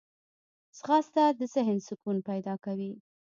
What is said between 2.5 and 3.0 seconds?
کوي